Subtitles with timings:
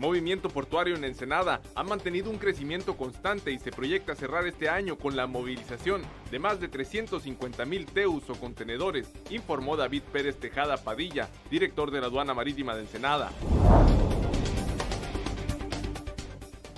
[0.00, 4.96] movimiento portuario en Ensenada ha mantenido un crecimiento constante y se proyecta cerrar este año
[4.96, 10.78] con la movilización de más de 350 mil teus o contenedores, informó David Pérez Tejada
[10.78, 13.30] Padilla, director de la aduana marítima de Ensenada.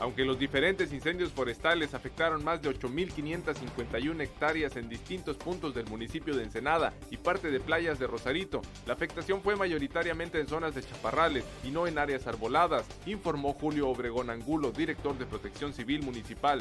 [0.02, 6.34] Aunque los diferentes incendios forestales afectaron más de 8.551 hectáreas en distintos puntos del municipio
[6.34, 10.82] de Ensenada y parte de playas de Rosarito, la afectación fue mayoritariamente en zonas de
[10.82, 16.60] chaparrales y no en áreas arboladas, informó Julio Obregón Angulo, director de Protección Civil Municipal.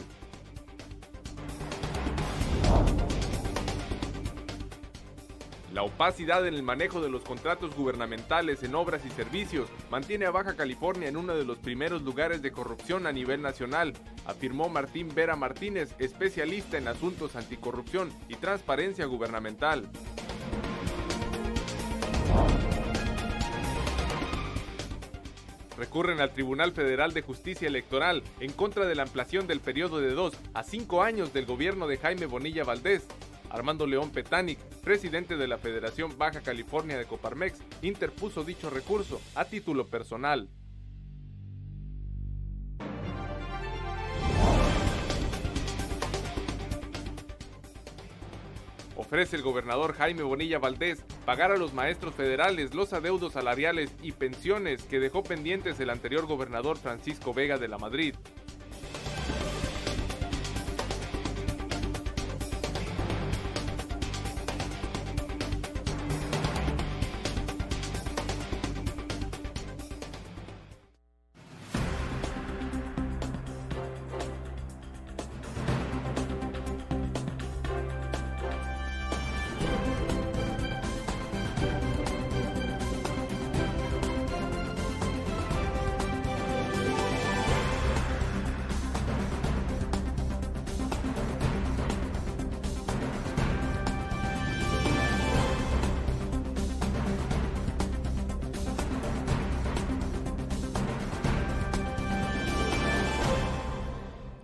[5.74, 10.32] La opacidad en el manejo de los contratos gubernamentales en obras y servicios mantiene a
[10.32, 13.94] Baja California en uno de los primeros lugares de corrupción a nivel nacional,
[14.26, 19.90] afirmó Martín Vera Martínez, especialista en asuntos anticorrupción y transparencia gubernamental.
[25.78, 30.14] recurren al Tribunal Federal de Justicia Electoral en contra de la ampliación del periodo de
[30.14, 33.08] dos a cinco años del gobierno de Jaime Bonilla Valdés.
[33.52, 39.46] Armando León Petanic, presidente de la Federación Baja California de Coparmex, interpuso dicho recurso a
[39.46, 40.50] título personal.
[49.12, 54.14] ofrece el gobernador Jaime Bonilla Valdés pagar a los maestros federales los adeudos salariales y
[54.14, 58.16] pensiones que dejó pendientes el anterior gobernador Francisco Vega de la Madrid.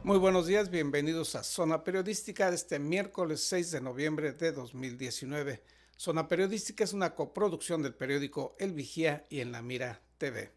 [0.07, 5.62] Muy buenos días, bienvenidos a Zona Periodística de este miércoles 6 de noviembre de 2019.
[5.97, 10.53] Zona Periodística es una coproducción del periódico El Vigía y en La Mira TV.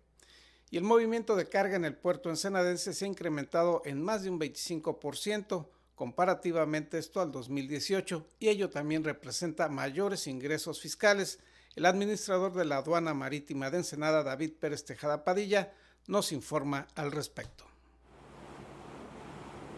[0.70, 4.30] Y el movimiento de carga en el puerto ensenadense se ha incrementado en más de
[4.30, 5.66] un 25%
[5.96, 11.40] comparativamente esto al 2018 y ello también representa mayores ingresos fiscales.
[11.74, 15.72] El administrador de la aduana marítima de Ensenada, David Pérez Tejada Padilla,
[16.06, 17.69] nos informa al respecto.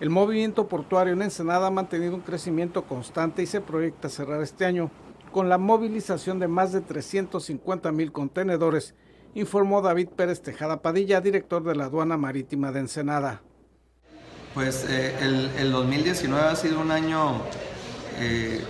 [0.03, 4.65] El movimiento portuario en Ensenada ha mantenido un crecimiento constante y se proyecta cerrar este
[4.65, 4.91] año
[5.31, 8.97] con la movilización de más de 350 mil contenedores,
[9.37, 13.43] informó David Pérez Tejada Padilla, director de la aduana marítima de Ensenada.
[14.55, 15.15] Pues eh,
[15.61, 17.41] el, 2019 ha sido un año
[18.19, 18.61] eh,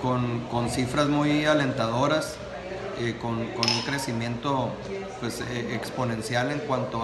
[0.00, 2.38] con, cifras muy alentadoras,
[2.98, 4.72] eh, con, un crecimiento
[5.20, 7.02] pues, exponencial en cuanto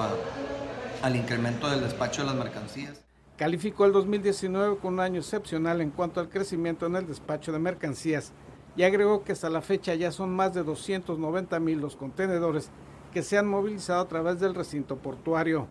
[1.02, 3.07] al incremento del despacho de las mercancías.
[3.38, 7.60] Calificó el 2019 con un año excepcional en cuanto al crecimiento en el despacho de
[7.60, 8.32] mercancías
[8.74, 12.70] y agregó que hasta la fecha ya son más de 290 mil los contenedores
[13.12, 15.68] que se han movilizado a través del recinto portuario.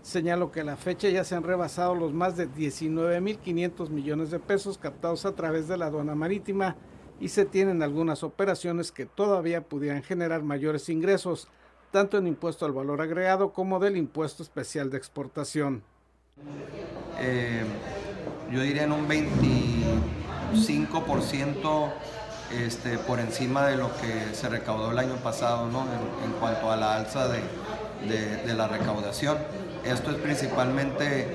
[0.00, 3.90] Señaló que a la fecha ya se han rebasado los más de 19 mil 500
[3.90, 6.76] millones de pesos captados a través de la aduana marítima
[7.20, 11.48] y se tienen algunas operaciones que todavía pudieran generar mayores ingresos,
[11.90, 15.82] tanto en impuesto al valor agregado como del impuesto especial de exportación.
[17.24, 17.62] Eh,
[18.50, 21.92] yo diría en un 25%
[22.50, 25.86] este, por encima de lo que se recaudó el año pasado ¿no?
[26.24, 27.42] en, cuanto a la alza de,
[28.54, 29.38] la recaudación.
[29.84, 31.28] Esto es principalmente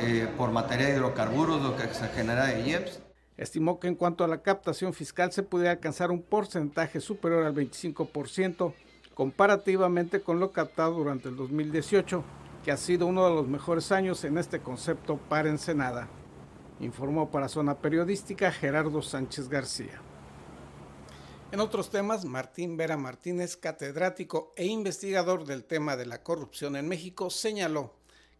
[0.00, 2.98] eh, por materia de hidrocarburos, lo que se genera de IEPS.
[3.36, 7.54] Estimó que en cuanto a la captación fiscal se pudiera alcanzar un porcentaje superior al
[7.54, 8.74] 25%
[9.14, 12.24] comparativamente con lo captado durante el 2018
[12.70, 16.08] ha sido uno de los mejores años en este concepto para Ensenada,
[16.80, 20.00] informó para Zona Periodística Gerardo Sánchez García.
[21.50, 26.88] En otros temas, Martín Vera Martínez, catedrático e investigador del tema de la corrupción en
[26.88, 27.94] México, señaló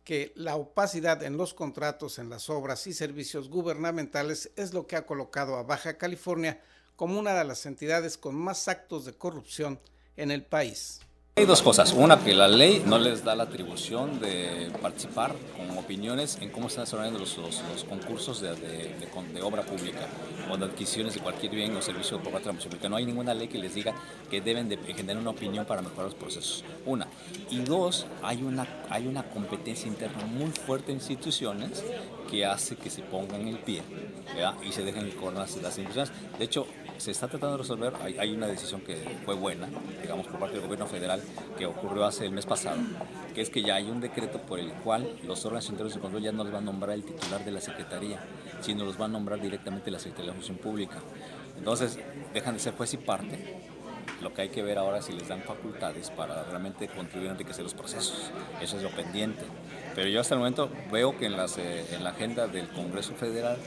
[0.04, 4.96] que la opacidad en los contratos en las obras y servicios gubernamentales es lo que
[4.96, 6.60] ha colocado a Baja California
[6.96, 9.80] como una de las entidades con más actos de corrupción
[10.16, 11.00] en el país
[11.38, 11.92] Hay dos cosas.
[11.92, 16.66] Una, que la ley no les da la atribución de participar con opiniones en cómo
[16.66, 20.08] están desarrollando los, los, concursos de, de, obra pública
[20.50, 22.88] o de adquisiciones de cualquier bien o servicio por parte de la pública.
[22.88, 23.94] No hay ninguna ley que les diga
[24.28, 26.64] que deben de generar una opinión para mejorar los procesos.
[26.84, 27.06] Una.
[27.50, 31.84] Y dos, hay una, hay una competencia interna muy fuerte en instituciones
[32.28, 33.82] que hace que se pongan el pie
[34.68, 36.10] y se dejen con las, las instituciones.
[36.36, 36.66] De hecho,
[36.98, 39.68] se está tratando de resolver, hay, hay, una decisión que fue buena,
[40.02, 41.22] digamos, por parte del gobierno federal,
[41.56, 42.78] que ocurrió hace el mes pasado,
[43.34, 46.22] que es que ya hay un decreto por el cual los órganos internos de control
[46.22, 48.20] ya no les va a nombrar el titular de la Secretaría,
[48.60, 50.98] sino los va a nombrar directamente la Secretaría de la Función Pública.
[51.56, 51.98] Entonces,
[52.34, 53.60] dejan de ser juez y parte.
[54.22, 57.32] Lo que hay que ver ahora es si les dan facultades para realmente contribuir a
[57.32, 58.32] enriquecer los procesos.
[58.60, 59.44] Eso es lo pendiente.
[59.94, 63.14] Pero yo hasta el momento veo que en, las, eh, en la agenda del Congreso
[63.14, 63.58] Federal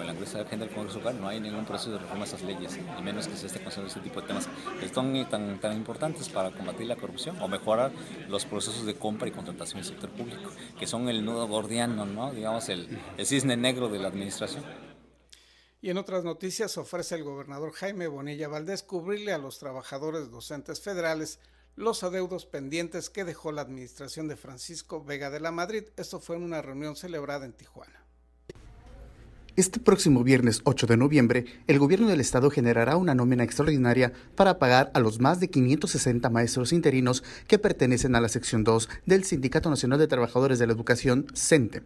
[0.00, 2.42] o en la agenda del Congreso local no hay ningún proceso de reforma a esas
[2.42, 4.48] leyes, y menos que se esté considerando este tipo de temas
[4.80, 7.92] que son tan, tan importantes para combatir la corrupción o mejorar
[8.28, 12.32] los procesos de compra y contratación del sector público, que son el nudo gordiano, ¿no?
[12.32, 12.88] digamos, el
[13.22, 14.64] cisne negro de la administración.
[15.82, 20.80] Y en otras noticias ofrece el gobernador Jaime Bonilla Valdés cubrirle a los trabajadores docentes
[20.80, 21.38] federales
[21.74, 25.84] los adeudos pendientes que dejó la administración de Francisco Vega de la Madrid.
[25.96, 28.04] Esto fue en una reunión celebrada en Tijuana.
[29.56, 34.60] Este próximo viernes 8 de noviembre, el gobierno del estado generará una nómina extraordinaria para
[34.60, 39.24] pagar a los más de 560 maestros interinos que pertenecen a la sección 2 del
[39.24, 41.82] Sindicato Nacional de Trabajadores de la Educación, CENTE,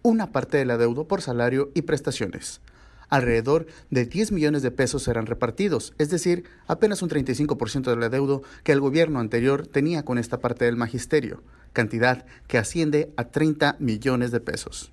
[0.00, 2.62] una parte del adeudo por salario y prestaciones.
[3.10, 8.42] Alrededor de 10 millones de pesos serán repartidos, es decir, apenas un 35% del adeudo
[8.62, 11.42] que el gobierno anterior tenía con esta parte del magisterio,
[11.74, 14.90] cantidad que asciende a 30 millones de pesos.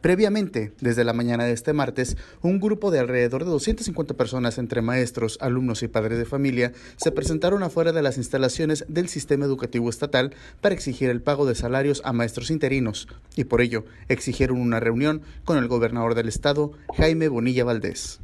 [0.00, 4.80] Previamente, desde la mañana de este martes, un grupo de alrededor de 250 personas entre
[4.80, 9.90] maestros, alumnos y padres de familia se presentaron afuera de las instalaciones del sistema educativo
[9.90, 14.78] estatal para exigir el pago de salarios a maestros interinos y por ello exigieron una
[14.78, 18.20] reunión con el gobernador del estado, Jaime Bonilla Valdés.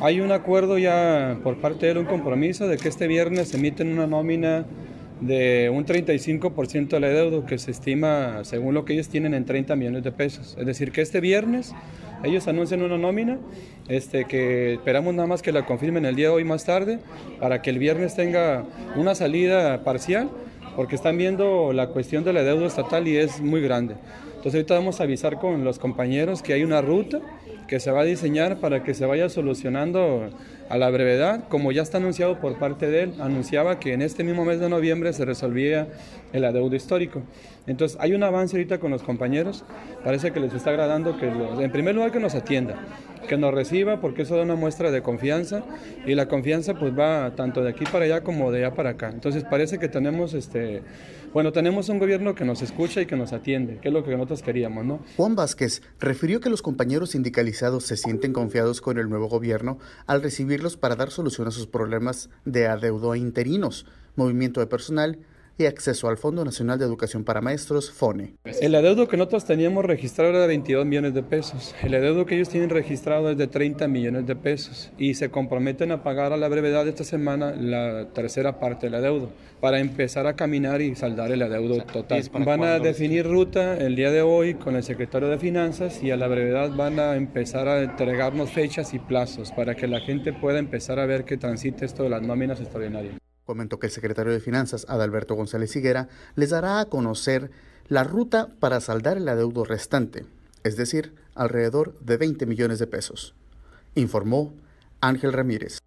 [0.00, 3.92] Hay un acuerdo ya por parte de él, un compromiso de que este viernes emiten
[3.92, 4.66] una nómina
[5.20, 9.44] de un 35% de la deuda que se estima, según lo que ellos tienen, en
[9.44, 10.56] 30 millones de pesos.
[10.58, 11.74] Es decir, que este viernes
[12.24, 13.38] ellos anuncian una nómina
[13.88, 16.98] este, que esperamos nada más que la confirmen el día de hoy más tarde
[17.38, 18.64] para que el viernes tenga
[18.96, 20.30] una salida parcial,
[20.74, 23.96] porque están viendo la cuestión de la deuda estatal y es muy grande.
[24.26, 27.20] Entonces ahorita vamos a avisar con los compañeros que hay una ruta
[27.68, 30.30] que se va a diseñar para que se vaya solucionando
[30.68, 34.24] a la brevedad, como ya está anunciado por parte de él, anunciaba que en este
[34.24, 35.88] mismo mes de noviembre se resolvía
[36.34, 37.22] el adeudo histórico.
[37.66, 39.64] Entonces hay un avance ahorita con los compañeros,
[40.02, 42.74] parece que les está agradando que en primer lugar que nos atienda,
[43.28, 45.64] que nos reciba porque eso da una muestra de confianza
[46.04, 49.10] y la confianza pues va tanto de aquí para allá como de allá para acá.
[49.10, 50.82] Entonces parece que tenemos este
[51.32, 54.12] bueno, tenemos un gobierno que nos escucha y que nos atiende, que es lo que
[54.12, 55.00] nosotros queríamos, ¿no?
[55.16, 60.22] Juan Vázquez refirió que los compañeros sindicalizados se sienten confiados con el nuevo gobierno al
[60.22, 63.84] recibirlos para dar solución a sus problemas de adeudo a interinos,
[64.14, 65.18] movimiento de personal
[65.56, 68.34] y acceso al Fondo Nacional de Educación para Maestros, FONE.
[68.60, 71.74] El adeudo que nosotros teníamos registrado era de 22 millones de pesos.
[71.82, 75.92] El adeudo que ellos tienen registrado es de 30 millones de pesos y se comprometen
[75.92, 79.30] a pagar a la brevedad de esta semana la tercera parte del adeudo
[79.60, 82.22] para empezar a caminar y saldar el adeudo total.
[82.44, 86.16] Van a definir ruta el día de hoy con el secretario de Finanzas y a
[86.16, 90.58] la brevedad van a empezar a entregarnos fechas y plazos para que la gente pueda
[90.58, 93.23] empezar a ver que transite esto de las nóminas extraordinarias.
[93.44, 97.50] Comentó que el secretario de Finanzas, Adalberto González Higuera, les dará a conocer
[97.88, 100.24] la ruta para saldar el adeudo restante,
[100.62, 103.34] es decir, alrededor de 20 millones de pesos.
[103.94, 104.54] Informó
[105.00, 105.78] Ángel Ramírez.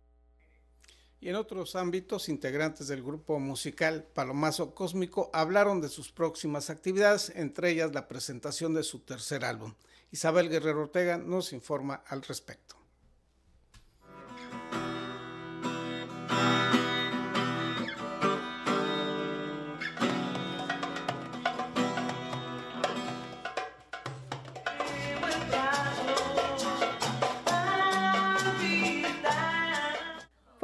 [1.20, 7.32] Y en otros ámbitos, integrantes del grupo musical Palomazo Cósmico hablaron de sus próximas actividades,
[7.36, 9.74] entre ellas la presentación de su tercer álbum.
[10.12, 12.77] Isabel Guerrero Ortega nos informa al respecto.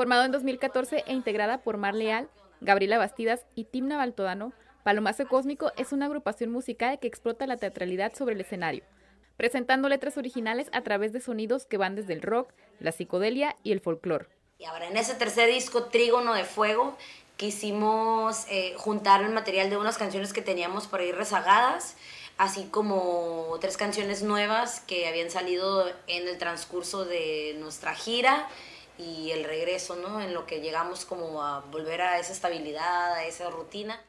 [0.03, 2.27] Formado en 2014 e integrada por Mar Leal,
[2.59, 4.51] Gabriela Bastidas y Timna Baltodano,
[4.83, 8.83] Palomazo Cósmico es una agrupación musical que explota la teatralidad sobre el escenario,
[9.37, 13.71] presentando letras originales a través de sonidos que van desde el rock, la psicodelia y
[13.71, 14.27] el folclore.
[14.57, 16.97] Y ahora en ese tercer disco, Trígono de Fuego,
[17.37, 21.95] quisimos eh, juntar el material de unas canciones que teníamos por ahí rezagadas,
[22.37, 28.49] así como tres canciones nuevas que habían salido en el transcurso de nuestra gira
[29.03, 30.21] y el regreso ¿no?
[30.21, 33.99] En lo que llegamos como a volver a esa estabilidad, a esa rutina.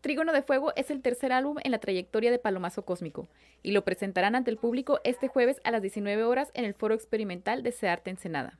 [0.00, 3.28] Trígono de Fuego es el tercer álbum en la trayectoria de Palomazo Cósmico
[3.62, 6.94] y lo presentarán ante el público este jueves a las 19 horas en el Foro
[6.94, 8.58] Experimental de Searte Ensenada.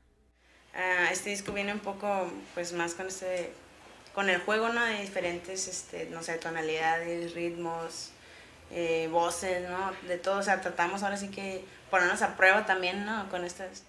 [0.75, 3.53] Uh, este disco viene un poco pues más con este
[4.15, 4.85] con el juego ¿no?
[4.85, 8.11] de diferentes este, no sé, tonalidades, ritmos,
[8.71, 9.93] eh, voces, ¿no?
[10.07, 13.29] de todo, o sea, tratamos ahora sí que ponernos a prueba también ¿no?
[13.31, 13.85] con estas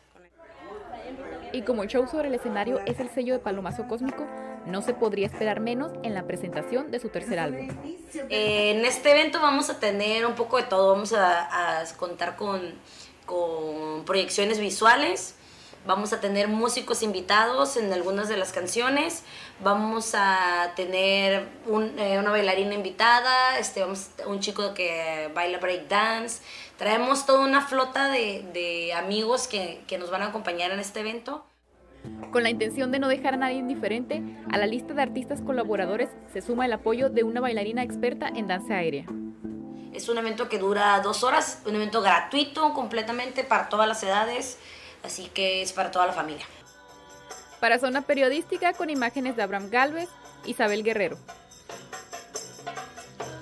[1.51, 4.25] y como el show sobre el escenario es el sello de Palomazo Cósmico,
[4.65, 7.67] no se podría esperar menos en la presentación de su tercer álbum.
[8.29, 12.73] En este evento vamos a tener un poco de todo, vamos a, contar con,
[13.25, 15.35] con proyecciones visuales,
[15.85, 19.23] Vamos a tener músicos invitados en algunas de las canciones.
[19.61, 25.89] Vamos a tener un, eh, una bailarina invitada, este, vamos, un chico que baila break
[25.89, 26.41] dance.
[26.77, 31.01] Traemos toda una flota de, de amigos que, que nos van a acompañar en este
[31.01, 31.45] evento.
[32.31, 36.09] Con la intención de no dejar a nadie indiferente, a la lista de artistas colaboradores
[36.31, 39.05] se suma el apoyo de una bailarina experta en danza aérea.
[39.93, 44.57] Es un evento que dura dos horas, un evento gratuito completamente para todas las edades.
[45.03, 46.45] Así que es para toda la familia.
[47.59, 50.09] Para Zona Periodística con imágenes de Abraham Galvez,
[50.45, 51.17] Isabel Guerrero.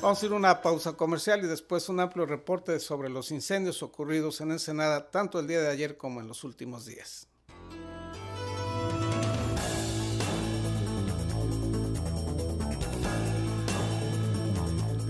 [0.02, 3.84] Vamos a ir a una pausa comercial y después un amplio reporte sobre los incendios
[3.84, 7.28] ocurridos en Ensenada tanto el día de ayer como en los últimos días.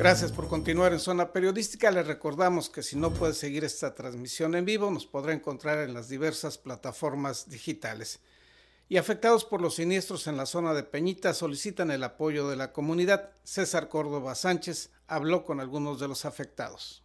[0.01, 1.91] Gracias por continuar en Zona Periodística.
[1.91, 5.93] Les recordamos que si no puede seguir esta transmisión en vivo, nos podrá encontrar en
[5.93, 8.19] las diversas plataformas digitales.
[8.89, 12.73] Y afectados por los siniestros en la zona de Peñita solicitan el apoyo de la
[12.73, 13.29] comunidad.
[13.43, 17.03] César Córdoba Sánchez habló con algunos de los afectados.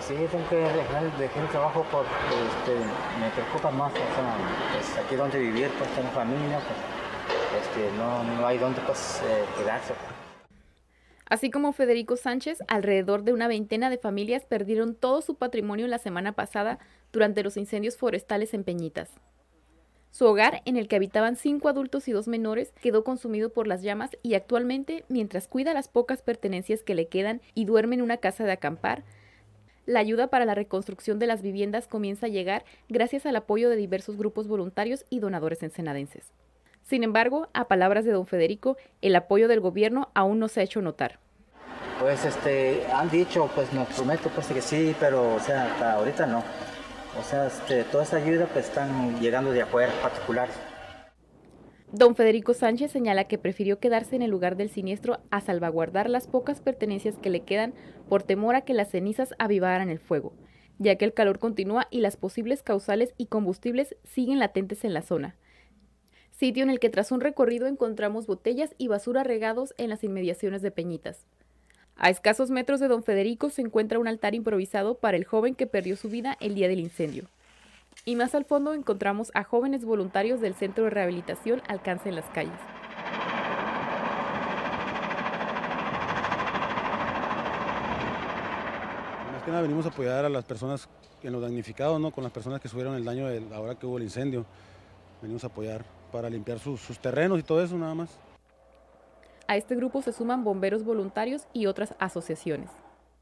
[0.00, 2.74] Pues sí, tengo que dejar, el trabajo porque este,
[3.20, 4.34] me preocupa más, o sea,
[4.72, 9.44] pues aquí donde vivir, pues tengo familia, pues este, no, no, hay donde pues eh,
[9.58, 9.92] quedarse.
[11.26, 15.98] Así como Federico Sánchez, alrededor de una veintena de familias perdieron todo su patrimonio la
[15.98, 16.78] semana pasada
[17.12, 19.10] durante los incendios forestales en Peñitas.
[20.12, 23.82] Su hogar, en el que habitaban cinco adultos y dos menores, quedó consumido por las
[23.82, 28.16] llamas y actualmente, mientras cuida las pocas pertenencias que le quedan y duerme en una
[28.16, 29.04] casa de acampar,
[29.86, 33.76] la ayuda para la reconstrucción de las viviendas comienza a llegar gracias al apoyo de
[33.76, 36.32] diversos grupos voluntarios y donadores ensenadenses.
[36.82, 40.64] Sin embargo, a palabras de don Federico, el apoyo del gobierno aún no se ha
[40.64, 41.18] hecho notar.
[42.00, 46.26] Pues este, han dicho, pues nos prometo pues que sí, pero o sea, hasta ahorita
[46.26, 46.42] no.
[47.18, 50.54] O sea, este, toda esa ayuda pues están llegando de afuera particulares.
[51.92, 56.28] Don Federico Sánchez señala que prefirió quedarse en el lugar del siniestro a salvaguardar las
[56.28, 57.74] pocas pertenencias que le quedan
[58.08, 60.32] por temor a que las cenizas avivaran el fuego,
[60.78, 65.02] ya que el calor continúa y las posibles causales y combustibles siguen latentes en la
[65.02, 65.34] zona.
[66.30, 70.62] Sitio en el que tras un recorrido encontramos botellas y basura regados en las inmediaciones
[70.62, 71.26] de Peñitas.
[71.96, 75.66] A escasos metros de don Federico se encuentra un altar improvisado para el joven que
[75.66, 77.24] perdió su vida el día del incendio.
[78.04, 82.24] Y más al fondo encontramos a jóvenes voluntarios del Centro de Rehabilitación Alcance en las
[82.26, 82.52] Calles.
[89.32, 90.88] Más que nada venimos a apoyar a las personas
[91.22, 92.10] en los damnificados, ¿no?
[92.10, 94.46] con las personas que sufrieron el daño de ahora que hubo el incendio.
[95.20, 98.18] Venimos a apoyar para limpiar sus, sus terrenos y todo eso nada más.
[99.46, 102.70] A este grupo se suman bomberos voluntarios y otras asociaciones.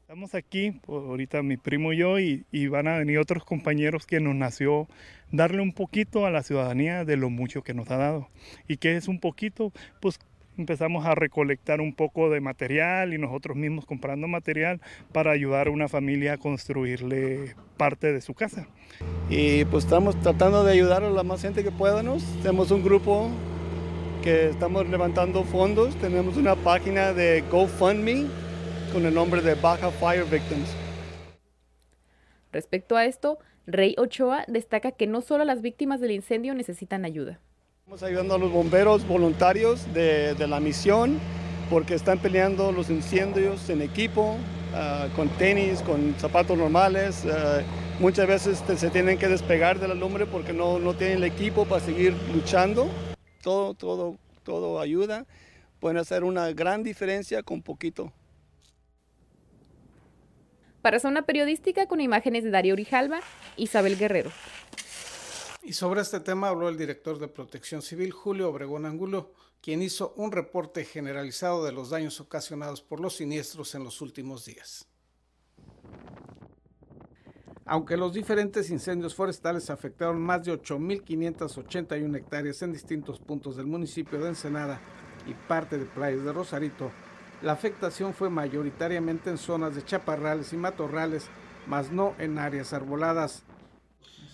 [0.09, 4.07] Estamos aquí, pues, ahorita mi primo y yo, y, y, van a venir otros compañeros
[4.07, 4.87] que nos nació
[5.31, 8.27] darle un poquito a la ciudadanía de lo mucho que nos ha dado.
[8.67, 9.71] ¿Y qué es un poquito?
[10.01, 10.17] Pues
[10.57, 15.69] empezamos a recolectar un poco de material y nosotros mismos comprando material para ayudar a
[15.69, 18.67] una familia a construirle parte de su casa.
[19.29, 22.23] Y pues estamos tratando de ayudar a la más gente que podamos.
[22.41, 23.29] Tenemos un grupo
[24.23, 28.48] que estamos levantando fondos, tenemos una página de GoFundMe
[28.89, 30.69] con el nombre de Baja Fire Victims.
[32.51, 37.39] Respecto a esto, Rey Ochoa destaca que no solo las víctimas del incendio necesitan ayuda.
[37.79, 41.19] Estamos ayudando a los bomberos voluntarios de, de la misión
[41.69, 44.37] porque están peleando los incendios en equipo,
[44.73, 47.23] uh, con tenis, con zapatos normales.
[47.25, 47.61] Uh,
[48.01, 51.23] muchas veces te, se tienen que despegar de la lumbre porque no, no tienen el
[51.25, 52.89] equipo para seguir luchando.
[53.43, 55.25] Todo, todo, todo ayuda.
[55.79, 58.11] Pueden hacer una gran diferencia con poquito.
[60.81, 63.19] Para Zona Periodística, con imágenes de Darío Urijalba,
[63.57, 64.31] Isabel Guerrero.
[65.61, 70.13] Y sobre este tema habló el director de Protección Civil, Julio Obregón Angulo, quien hizo
[70.15, 74.87] un reporte generalizado de los daños ocasionados por los siniestros en los últimos días.
[77.65, 84.17] Aunque los diferentes incendios forestales afectaron más de 8.581 hectáreas en distintos puntos del municipio
[84.19, 84.81] de Ensenada
[85.27, 86.91] y parte de playas de Rosarito,
[87.41, 91.29] la afectación fue mayoritariamente en zonas de chaparrales y matorrales,
[91.67, 93.43] más no en áreas arboladas.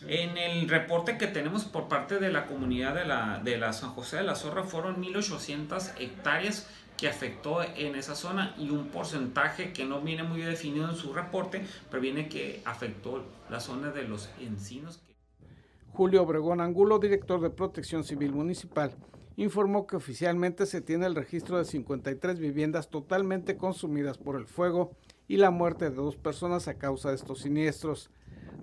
[0.07, 3.91] En el reporte que tenemos por parte de la comunidad de la, de la San
[3.91, 9.73] José de la Zorra fueron 1.800 hectáreas que afectó en esa zona y un porcentaje
[9.73, 14.03] que no viene muy definido en su reporte, pero viene que afectó la zona de
[14.03, 15.01] los encinos.
[15.91, 18.95] Julio Obregón Angulo, director de Protección Civil Municipal,
[19.37, 24.95] informó que oficialmente se tiene el registro de 53 viviendas totalmente consumidas por el fuego
[25.27, 28.09] y la muerte de dos personas a causa de estos siniestros.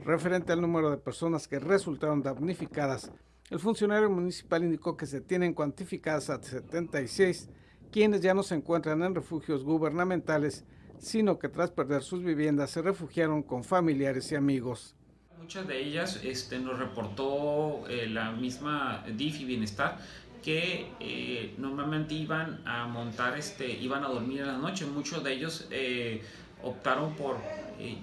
[0.05, 3.13] Referente al número de personas que resultaron damnificadas,
[3.51, 7.51] el funcionario municipal indicó que se tienen cuantificadas a 76
[7.93, 10.65] quienes ya no se encuentran en refugios gubernamentales,
[10.99, 14.97] sino que tras perder sus viviendas se refugiaron con familiares y amigos.
[15.39, 19.99] Muchas de ellas este, nos reportó eh, la misma DIF Bienestar
[20.43, 24.87] que eh, normalmente iban a montar, este, iban a dormir en la noche.
[24.87, 26.23] Muchos de ellos eh,
[26.63, 27.37] optaron por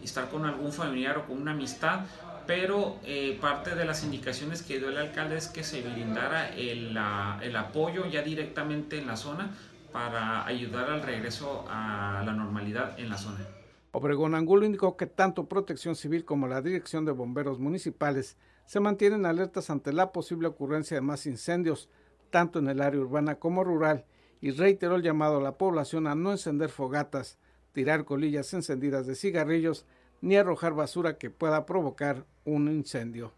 [0.03, 2.01] estar con algún familiar o con una amistad,
[2.45, 2.99] pero
[3.39, 6.97] parte de las indicaciones que dio el alcalde es que se brindara el,
[7.41, 9.51] el apoyo ya directamente en la zona
[9.93, 13.39] para ayudar al regreso a la normalidad en la zona.
[13.91, 19.25] Obregón Angulo indicó que tanto Protección Civil como la Dirección de Bomberos Municipales se mantienen
[19.25, 21.89] alertas ante la posible ocurrencia de más incendios,
[22.29, 24.05] tanto en el área urbana como rural,
[24.41, 27.37] y reiteró el llamado a la población a no encender fogatas,
[27.73, 29.85] tirar colillas encendidas de cigarrillos,
[30.21, 33.33] ni arrojar basura que pueda provocar un incendio.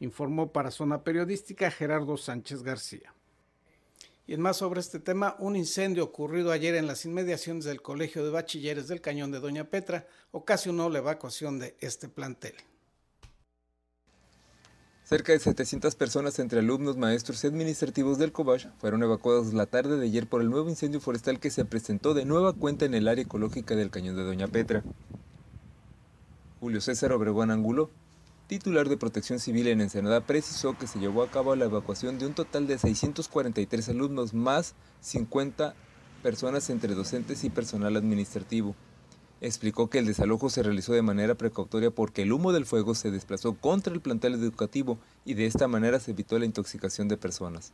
[0.00, 3.12] Informó para Zona Periodística Gerardo Sánchez García.
[4.26, 8.22] Y en más sobre este tema, un incendio ocurrido ayer en las inmediaciones del Colegio
[8.22, 12.54] de Bachilleres del Cañón de Doña Petra ocasionó la evacuación de este plantel.
[15.08, 19.96] Cerca de 700 personas entre alumnos, maestros y administrativos del Cobach fueron evacuados la tarde
[19.96, 23.08] de ayer por el nuevo incendio forestal que se presentó de nueva cuenta en el
[23.08, 24.84] área ecológica del Cañón de Doña Petra.
[26.60, 27.88] Julio César Obregón Angulo,
[28.48, 32.26] titular de Protección Civil en Ensenada, precisó que se llevó a cabo la evacuación de
[32.26, 35.74] un total de 643 alumnos más 50
[36.22, 38.76] personas entre docentes y personal administrativo.
[39.40, 43.12] Explicó que el desalojo se realizó de manera precautoria porque el humo del fuego se
[43.12, 47.72] desplazó contra el plantel educativo y de esta manera se evitó la intoxicación de personas.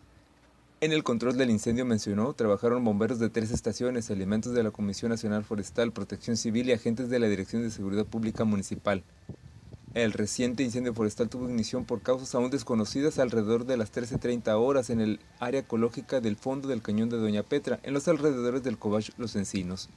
[0.83, 5.11] En el control del incendio mencionó, trabajaron bomberos de tres estaciones, elementos de la Comisión
[5.11, 9.03] Nacional Forestal, Protección Civil y agentes de la Dirección de Seguridad Pública Municipal.
[9.95, 14.91] El reciente incendio forestal tuvo ignición por causas aún desconocidas alrededor de las 13.30 horas
[14.91, 18.77] en el área ecológica del fondo del cañón de Doña Petra, en los alrededores del
[18.77, 19.89] Cobach Los Encinos.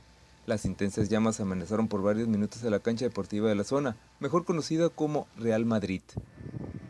[0.47, 4.45] Las intensas llamas amenazaron por varios minutos a la cancha deportiva de la zona, mejor
[4.45, 6.01] conocida como Real Madrid.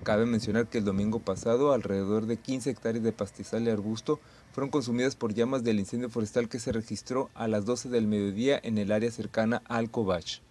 [0.03, 4.19] Cabe mencionar que el domingo pasado alrededor de 15 hectáreas de pastizal y arbusto
[4.51, 8.59] fueron consumidas por llamas del incendio forestal que se registró a las 12 del mediodía
[8.61, 10.41] en el área cercana al Cobach.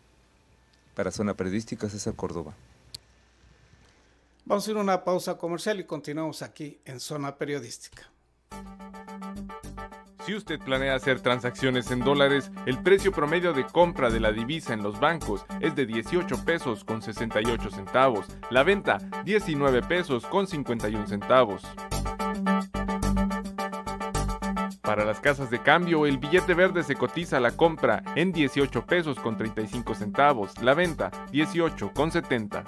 [0.96, 2.56] Para Zona Periodística, César Córdoba.
[4.46, 8.10] Vamos a ir a una pausa comercial y continuamos aquí en Zona Periodística.
[10.26, 14.74] Si usted planea hacer transacciones en dólares, el precio promedio de compra de la divisa
[14.74, 20.48] en los bancos es de 18 pesos con 68 centavos, la venta 19 pesos con
[20.48, 21.62] 51 centavos.
[24.82, 28.84] Para las casas de cambio, el billete verde se cotiza a la compra en 18
[28.84, 32.64] pesos con 35 centavos, la venta 18 con 70.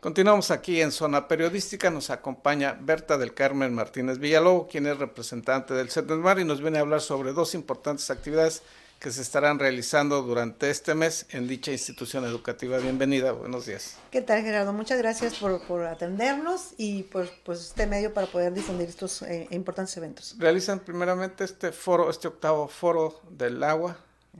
[0.00, 1.90] Continuamos aquí en Zona Periodística.
[1.90, 6.78] Nos acompaña Berta del Carmen Martínez Villalobos, quien es representante del CETNESMAR y nos viene
[6.78, 8.62] a hablar sobre dos importantes actividades
[8.98, 12.78] que se estarán realizando durante este mes en dicha institución educativa.
[12.78, 13.98] Bienvenida, buenos días.
[14.10, 14.72] ¿Qué tal, Gerardo?
[14.72, 19.48] Muchas gracias por, por atendernos y por pues, este medio para poder difundir estos eh,
[19.50, 20.34] importantes eventos.
[20.38, 23.98] Realizan primeramente este foro, este octavo foro del agua,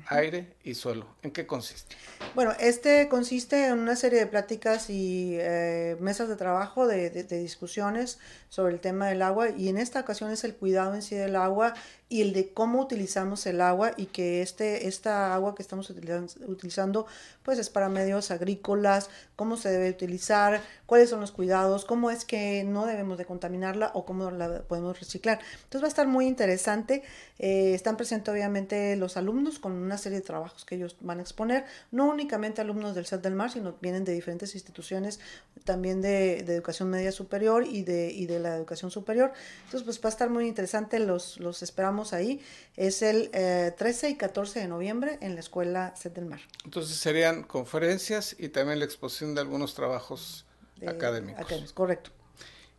[0.08, 1.06] aire y suelo.
[1.22, 1.96] ¿En qué consiste?
[2.34, 7.38] Bueno, este consiste en una serie de pláticas y eh, mesas de trabajo, de, de,
[7.38, 11.16] discusiones sobre el tema del agua y en esta ocasión es el cuidado en sí
[11.16, 11.74] del agua
[12.10, 17.06] y el de cómo utilizamos el agua y que este, esta agua que estamos utilizando,
[17.44, 22.24] pues es para medios agrícolas, cómo se debe utilizar, cuáles son los cuidados, cómo es
[22.24, 25.38] que no debemos de contaminarla o cómo la podemos reciclar.
[25.62, 27.04] Entonces va a estar muy interesante.
[27.38, 31.22] Eh, están presentes obviamente los alumnos con una serie de trabajos que ellos van a
[31.22, 35.20] exponer, no únicamente alumnos del CET del Mar, sino vienen de diferentes instituciones,
[35.64, 39.32] también de, de educación media superior y de, y de la educación superior.
[39.66, 42.40] Entonces pues va a estar muy interesante, los, los esperamos ahí.
[42.76, 46.40] Es el 13 eh, y 14 de noviembre en la escuela CET del Mar.
[46.64, 50.46] Entonces serían conferencias y también la exposición de algunos trabajos
[50.86, 51.40] académicos.
[51.40, 51.72] académicos.
[51.72, 52.10] Correcto.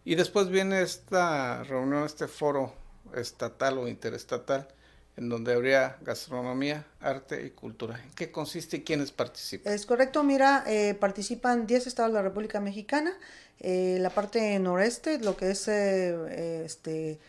[0.03, 2.73] Y después viene esta reunión, este foro
[3.15, 4.67] estatal o interestatal,
[5.17, 8.01] en donde habría gastronomía, arte y cultura.
[8.03, 9.73] ¿En qué consiste y quiénes participan?
[9.73, 13.13] Es correcto, mira, eh, participan 10 estados de la República Mexicana,
[13.59, 17.19] eh, la parte noreste, lo que es eh, este,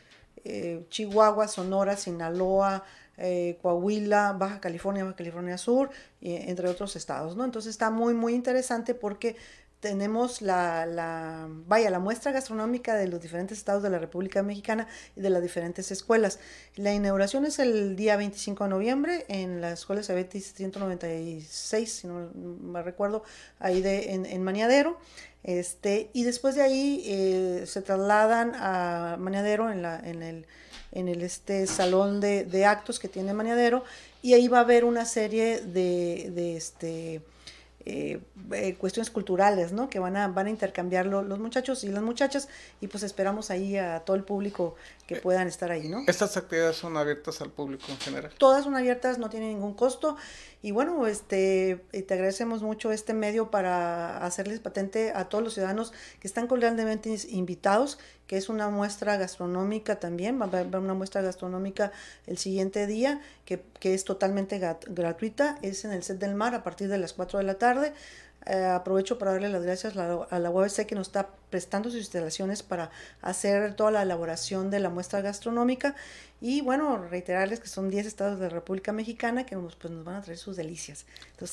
[0.89, 2.85] Chihuahua, Sonora, Sinaloa,
[3.61, 7.45] Coahuila, Baja California, Baja California Sur, entre otros estados, ¿no?
[7.45, 9.37] Entonces está muy, muy interesante porque
[9.83, 14.87] tenemos la, la, vaya, la muestra gastronómica de los diferentes estados de la República Mexicana
[15.17, 16.39] y de las diferentes escuelas.
[16.77, 22.31] La inauguración es el día 25 de noviembre en la escuela Cebetis 196, si no
[22.33, 23.25] me recuerdo,
[23.59, 25.01] ahí de, en, en Maniadero.
[25.43, 30.47] Este, y después de ahí eh, se trasladan a Maniadero en, la, en el,
[30.93, 33.83] en el este salón de, de, actos que tiene Maniadero
[34.23, 37.21] y ahí va a haber una serie de, de este,
[37.85, 38.21] eh,
[38.53, 39.89] eh, cuestiones culturales, ¿no?
[39.91, 42.49] Que van a, van a intercambiar los muchachos y las muchachas
[42.81, 46.03] y pues esperamos ahí a todo el público que puedan estar ahí, ¿no?
[46.07, 48.33] ¿Estas actividades son abiertas al público en general?
[48.39, 50.17] Todas son abiertas, no tienen ningún costo
[50.63, 55.93] y bueno, este, te agradecemos mucho este medio para hacerles patente a todos los ciudadanos
[56.21, 57.99] que están cordialmente invitados,
[58.33, 61.93] que es una muestra gastronómica también, va a haber una muestra gastronómica
[62.27, 66.63] el siguiente día, que, que es totalmente gratuita, es en el set del mar a
[66.63, 67.93] partir de las 4 de la tarde.
[68.47, 72.63] Eh, aprovecho para darle las gracias a la, UABC que nos está prestando sus instalaciones
[72.63, 75.95] para hacer toda la elaboración de la muestra gastronómica
[76.41, 80.05] y bueno, reiterarles que son 10 estados de la República Mexicana que nos, pues, nos
[80.05, 81.07] van a traer sus delicias.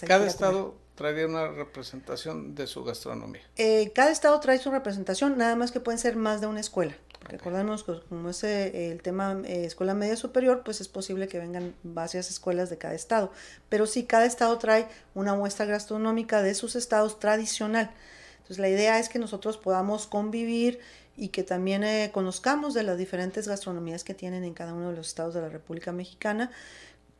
[0.08, 3.44] Cada estado traería una representación de su gastronomía.
[3.58, 6.96] Eh, cada estado trae su representación, nada más que pueden ser más de una escuela.
[7.28, 11.38] Recordemos que como es eh, el tema eh, escuela media superior, pues es posible que
[11.38, 13.32] vengan varias escuelas de cada estado.
[13.68, 17.92] Pero sí, cada estado trae una muestra gastronómica de sus estados tradicional.
[18.38, 20.80] Entonces la idea es que nosotros podamos convivir
[21.16, 24.96] y que también eh, conozcamos de las diferentes gastronomías que tienen en cada uno de
[24.96, 26.50] los estados de la República Mexicana,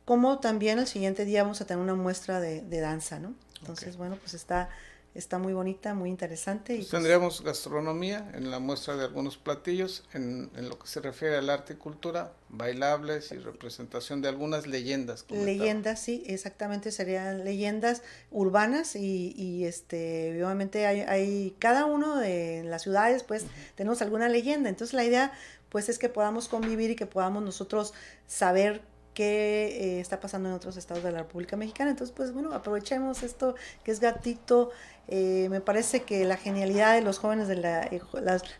[0.06, 3.34] como también el siguiente día vamos a tener una muestra de, danza, ¿no?
[3.60, 4.70] Entonces, bueno, pues está
[5.14, 6.74] está muy bonita, muy interesante.
[6.74, 11.00] Y pues tendríamos gastronomía en la muestra de algunos platillos, en, en, lo que se
[11.00, 15.24] refiere al arte y cultura, bailables y representación de algunas leyendas.
[15.28, 22.62] Leyendas, sí, exactamente, serían leyendas urbanas y, y este, obviamente hay, hay, cada uno de
[22.64, 25.32] las ciudades, pues tenemos alguna leyenda, entonces la idea
[25.70, 27.94] pues es que podamos convivir y que podamos nosotros
[28.26, 28.82] saber
[29.14, 31.90] qué eh, está pasando en otros estados de la República Mexicana.
[31.90, 34.70] Entonces, pues bueno, aprovechemos esto que es gatito.
[35.08, 38.00] Eh, me parece que la genialidad de los jóvenes de la, eh,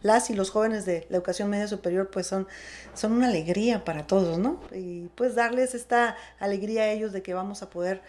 [0.03, 2.49] las, y los jóvenes de la educación media superior, pues son,
[2.95, 4.61] son una alegría para todos, ¿no?
[4.73, 8.03] Y pues darles esta alegría a ellos de que vamos a poder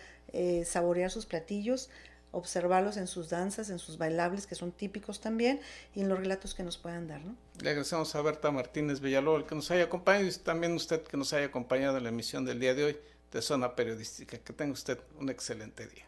[0.63, 1.89] saborear sus platillos,
[2.31, 5.59] observarlos en sus danzas, en sus bailables, que son típicos también,
[5.93, 7.23] y en los relatos que nos puedan dar.
[7.23, 7.35] ¿no?
[7.61, 11.33] Le agradecemos a Berta Martínez Villalobos que nos haya acompañado y también usted que nos
[11.33, 12.97] haya acompañado en la emisión del día de hoy
[13.31, 14.37] de Zona Periodística.
[14.37, 16.05] Que tenga usted un excelente día.